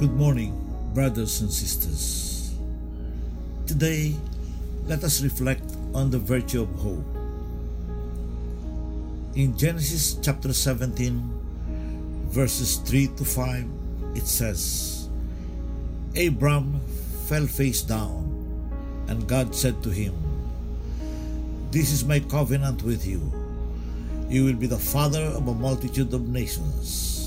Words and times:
Good 0.00 0.16
morning, 0.16 0.56
brothers 0.94 1.42
and 1.42 1.52
sisters. 1.52 2.54
Today, 3.66 4.16
let 4.86 5.04
us 5.04 5.20
reflect 5.20 5.76
on 5.92 6.08
the 6.08 6.18
virtue 6.18 6.62
of 6.62 6.72
hope. 6.80 7.04
In 9.36 9.58
Genesis 9.58 10.16
chapter 10.22 10.54
17, 10.54 11.20
verses 12.32 12.76
3 12.76 13.08
to 13.08 13.26
5, 13.26 13.68
it 14.14 14.26
says, 14.26 15.10
Abram 16.16 16.80
fell 17.28 17.46
face 17.46 17.82
down, 17.82 18.24
and 19.06 19.28
God 19.28 19.54
said 19.54 19.82
to 19.82 19.90
him, 19.90 20.16
This 21.72 21.92
is 21.92 22.06
my 22.06 22.20
covenant 22.20 22.82
with 22.84 23.06
you. 23.06 23.20
You 24.30 24.46
will 24.46 24.56
be 24.56 24.66
the 24.66 24.78
father 24.80 25.24
of 25.36 25.46
a 25.46 25.52
multitude 25.52 26.14
of 26.14 26.26
nations. 26.26 27.19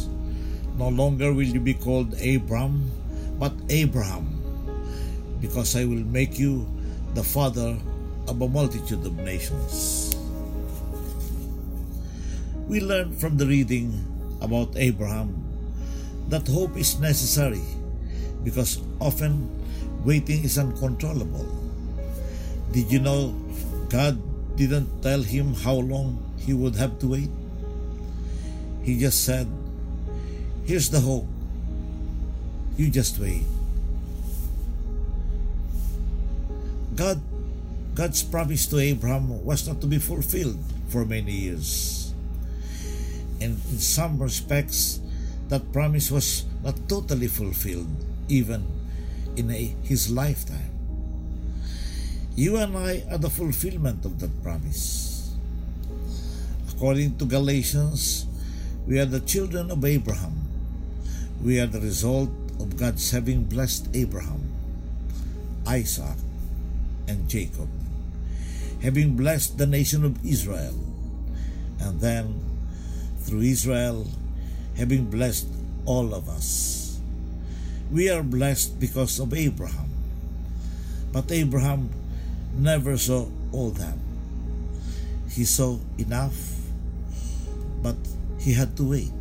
No 0.77 0.89
longer 0.89 1.33
will 1.33 1.45
you 1.45 1.59
be 1.59 1.73
called 1.73 2.13
Abram, 2.21 2.89
but 3.37 3.53
Abraham, 3.69 4.25
because 5.39 5.75
I 5.75 5.85
will 5.85 6.03
make 6.09 6.39
you 6.39 6.65
the 7.13 7.23
father 7.23 7.77
of 8.27 8.41
a 8.41 8.47
multitude 8.47 9.05
of 9.05 9.13
nations. 9.19 10.15
We 12.67 12.81
learn 12.81 13.13
from 13.13 13.37
the 13.37 13.45
reading 13.45 13.93
about 14.41 14.73
Abraham 14.75 15.37
that 16.29 16.47
hope 16.47 16.75
is 16.75 16.99
necessary 16.99 17.61
because 18.43 18.81
often 18.99 19.45
waiting 20.03 20.43
is 20.43 20.57
uncontrollable. 20.57 21.45
Did 22.71 22.91
you 22.91 22.99
know 22.99 23.35
God 23.89 24.17
didn't 24.55 25.03
tell 25.03 25.21
him 25.21 25.53
how 25.53 25.75
long 25.75 26.17
he 26.39 26.53
would 26.53 26.75
have 26.75 26.97
to 26.99 27.07
wait? 27.13 27.29
He 28.81 28.99
just 28.99 29.23
said, 29.23 29.47
Here's 30.65 30.89
the 30.89 30.99
hope. 30.99 31.27
You 32.77 32.89
just 32.89 33.19
wait. 33.19 33.43
God 36.95 37.21
God's 37.93 38.23
promise 38.23 38.65
to 38.73 38.79
Abraham 38.79 39.45
was 39.45 39.67
not 39.67 39.79
to 39.81 39.87
be 39.87 39.99
fulfilled 39.99 40.57
for 40.89 41.05
many 41.05 41.31
years. 41.31 42.11
And 43.39 43.61
in 43.69 43.77
some 43.77 44.17
respects, 44.17 44.99
that 45.49 45.71
promise 45.71 46.09
was 46.09 46.45
not 46.63 46.73
totally 46.89 47.27
fulfilled, 47.27 47.91
even 48.29 48.65
in 49.35 49.51
a, 49.51 49.75
his 49.83 50.09
lifetime. 50.09 50.73
You 52.35 52.57
and 52.57 52.75
I 52.75 53.03
are 53.11 53.19
the 53.19 53.29
fulfillment 53.29 54.05
of 54.05 54.19
that 54.21 54.33
promise. 54.41 55.29
According 56.73 57.17
to 57.17 57.25
Galatians, 57.25 58.25
we 58.87 58.97
are 58.97 59.05
the 59.05 59.19
children 59.21 59.69
of 59.69 59.85
Abraham. 59.85 60.42
We 61.43 61.59
are 61.59 61.67
the 61.67 61.81
result 61.81 62.31
of 62.61 62.77
God's 62.77 63.11
having 63.11 63.43
blessed 63.43 63.89
Abraham, 63.93 64.47
Isaac, 65.67 66.15
and 67.09 67.27
Jacob, 67.27 67.67
having 68.81 69.17
blessed 69.17 69.57
the 69.57 69.67
nation 69.67 70.05
of 70.05 70.15
Israel, 70.23 70.71
and 71.81 71.99
then 71.99 72.39
through 73.19 73.41
Israel, 73.41 74.07
having 74.77 75.11
blessed 75.11 75.47
all 75.83 76.15
of 76.15 76.29
us. 76.29 76.97
We 77.91 78.09
are 78.09 78.23
blessed 78.23 78.79
because 78.79 79.19
of 79.19 79.33
Abraham. 79.33 79.91
But 81.11 81.29
Abraham 81.29 81.89
never 82.55 82.95
saw 82.97 83.27
all 83.51 83.71
that. 83.71 83.99
He 85.29 85.43
saw 85.43 85.77
enough, 85.97 86.39
but 87.83 87.99
he 88.39 88.53
had 88.53 88.77
to 88.77 88.89
wait. 88.89 89.11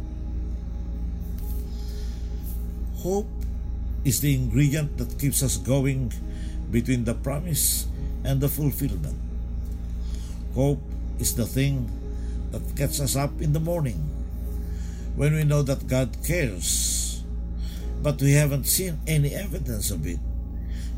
Hope 3.02 3.26
is 4.04 4.22
the 4.22 4.30
ingredient 4.30 4.94
that 4.94 5.18
keeps 5.18 5.42
us 5.42 5.56
going 5.58 6.14
between 6.70 7.02
the 7.02 7.18
promise 7.18 7.90
and 8.22 8.40
the 8.40 8.46
fulfillment. 8.46 9.18
Hope 10.54 10.78
is 11.18 11.34
the 11.34 11.42
thing 11.42 11.90
that 12.54 12.62
gets 12.78 13.00
us 13.00 13.18
up 13.18 13.42
in 13.42 13.52
the 13.52 13.58
morning 13.58 13.98
when 15.18 15.34
we 15.34 15.42
know 15.42 15.66
that 15.66 15.88
God 15.90 16.14
cares, 16.22 17.24
but 18.06 18.22
we 18.22 18.38
haven't 18.38 18.70
seen 18.70 19.02
any 19.08 19.34
evidence 19.34 19.90
of 19.90 20.06
it 20.06 20.22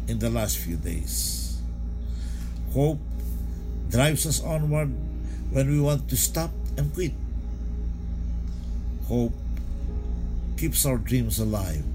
in 0.07 0.19
the 0.19 0.29
last 0.29 0.59
few 0.59 0.77
days. 0.77 1.57
Hope 2.77 3.01
drives 3.89 4.27
us 4.27 4.45
onward 4.45 4.93
when 5.49 5.71
we 5.73 5.81
want 5.81 6.11
to 6.13 6.19
stop 6.19 6.53
and 6.77 6.93
quit. 6.93 7.17
Hope 9.09 9.33
keeps 10.59 10.85
our 10.85 10.99
dreams 10.99 11.41
alive 11.41 11.94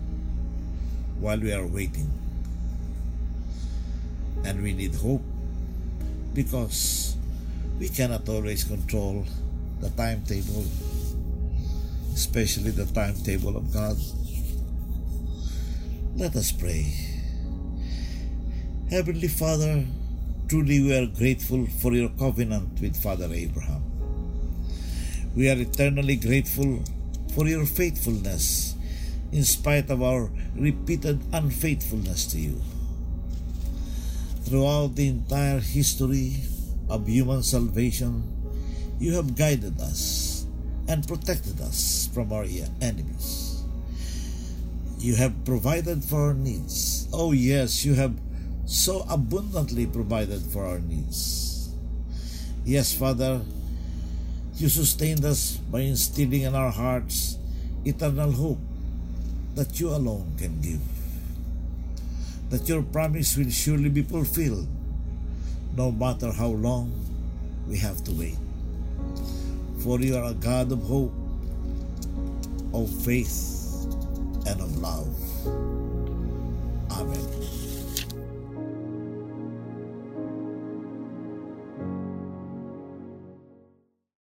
while 1.19 1.39
we 1.39 1.51
are 1.51 1.67
waiting. 1.67 2.09
And 4.45 4.63
we 4.63 4.73
need 4.73 4.95
hope 4.95 5.21
because 6.33 7.15
we 7.77 7.89
cannot 7.89 8.27
always 8.29 8.63
control 8.63 9.25
the 9.81 9.89
timetable, 9.91 10.65
especially 12.13 12.71
the 12.71 12.85
timetable 12.85 13.57
of 13.57 13.73
God. 13.73 13.97
Let 16.15 16.35
us 16.35 16.51
pray. 16.51 16.93
Heavenly 18.89 19.27
Father, 19.27 19.85
truly 20.47 20.81
we 20.81 20.97
are 20.97 21.05
grateful 21.05 21.67
for 21.67 21.93
your 21.93 22.09
covenant 22.17 22.81
with 22.81 23.01
Father 23.01 23.29
Abraham. 23.31 23.83
We 25.35 25.49
are 25.49 25.57
eternally 25.59 26.15
grateful 26.15 26.83
for 27.35 27.47
your 27.47 27.65
faithfulness 27.65 28.75
in 29.31 29.43
spite 29.43 29.89
of 29.89 30.01
our 30.01 30.31
repeated 30.55 31.21
unfaithfulness 31.33 32.25
to 32.27 32.39
you. 32.39 32.61
Throughout 34.43 34.95
the 34.95 35.07
entire 35.09 35.59
history 35.59 36.41
of 36.89 37.07
human 37.07 37.43
salvation, 37.43 38.23
you 38.99 39.13
have 39.13 39.37
guided 39.37 39.79
us 39.79 40.45
and 40.87 41.07
protected 41.07 41.61
us 41.61 42.09
from 42.13 42.33
our 42.33 42.45
enemies. 42.81 43.63
You 44.97 45.15
have 45.15 45.45
provided 45.45 46.03
for 46.03 46.29
our 46.29 46.33
needs. 46.33 47.07
Oh, 47.13 47.31
yes, 47.31 47.85
you 47.85 47.93
have 47.93 48.17
so 48.65 49.05
abundantly 49.09 49.85
provided 49.85 50.41
for 50.41 50.65
our 50.65 50.79
needs. 50.79 51.69
Yes, 52.65 52.93
Father, 52.93 53.41
you 54.57 54.67
sustained 54.67 55.23
us 55.23 55.55
by 55.71 55.81
instilling 55.81 56.41
in 56.41 56.55
our 56.55 56.71
hearts 56.71 57.37
eternal 57.85 58.31
hope 58.31 58.59
that 59.55 59.79
you 59.79 59.89
alone 59.89 60.35
can 60.37 60.59
give. 60.61 60.81
That 62.49 62.67
your 62.67 62.81
promise 62.81 63.37
will 63.37 63.49
surely 63.49 63.89
be 63.89 64.01
fulfilled, 64.01 64.67
no 65.75 65.91
matter 65.91 66.31
how 66.31 66.47
long 66.47 66.91
we 67.67 67.77
have 67.77 68.03
to 68.05 68.11
wait. 68.11 68.37
For 69.83 69.99
you 69.99 70.17
are 70.17 70.31
a 70.31 70.33
God 70.33 70.71
of 70.71 70.83
hope, 70.83 71.13
of 72.73 72.89
faith, 73.03 73.85
and 74.47 74.61
of 74.61 74.77
love. 74.77 75.07
Amen. 76.91 77.38